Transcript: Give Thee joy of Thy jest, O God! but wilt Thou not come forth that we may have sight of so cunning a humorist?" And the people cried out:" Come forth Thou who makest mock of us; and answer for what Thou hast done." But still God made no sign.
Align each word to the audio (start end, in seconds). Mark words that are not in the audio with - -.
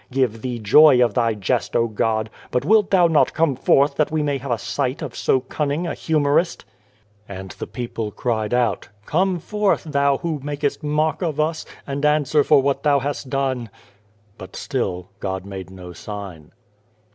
Give 0.11 0.41
Thee 0.41 0.57
joy 0.57 0.99
of 1.05 1.13
Thy 1.13 1.35
jest, 1.35 1.75
O 1.75 1.87
God! 1.87 2.31
but 2.49 2.65
wilt 2.65 2.89
Thou 2.89 3.05
not 3.05 3.35
come 3.35 3.55
forth 3.55 3.97
that 3.97 4.09
we 4.09 4.23
may 4.23 4.39
have 4.39 4.59
sight 4.59 5.03
of 5.03 5.15
so 5.15 5.41
cunning 5.41 5.85
a 5.85 5.93
humorist?" 5.93 6.65
And 7.29 7.51
the 7.51 7.67
people 7.67 8.09
cried 8.09 8.51
out:" 8.51 8.89
Come 9.05 9.37
forth 9.37 9.83
Thou 9.83 10.17
who 10.17 10.39
makest 10.41 10.81
mock 10.81 11.21
of 11.21 11.39
us; 11.39 11.67
and 11.85 12.03
answer 12.03 12.43
for 12.43 12.63
what 12.63 12.81
Thou 12.81 12.97
hast 12.97 13.29
done." 13.29 13.69
But 14.39 14.55
still 14.55 15.09
God 15.19 15.45
made 15.45 15.69
no 15.69 15.93
sign. 15.93 16.51